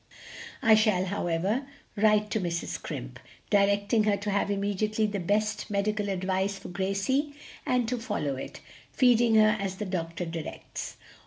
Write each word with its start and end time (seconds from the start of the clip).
I 0.63 0.73
shall, 0.73 1.05
however, 1.05 1.67
write 1.95 2.31
to 2.31 2.39
Mrs. 2.39 2.69
Scrimp, 2.69 3.19
directing 3.51 4.05
her 4.05 4.17
to 4.17 4.31
have 4.31 4.49
immediately 4.49 5.05
the 5.05 5.19
best 5.19 5.69
medical 5.69 6.09
advice 6.09 6.57
for 6.57 6.69
Gracie, 6.69 7.35
and 7.67 7.87
to 7.87 7.99
follow 7.99 8.35
it, 8.35 8.61
feeding 8.91 9.35
her 9.35 9.55
as 9.59 9.75
the 9.75 9.85
doctor 9.85 10.25
directs. 10.25 10.97